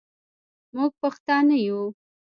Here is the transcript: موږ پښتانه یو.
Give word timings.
موږ 0.75 0.91
پښتانه 1.01 1.55
یو. 1.67 1.81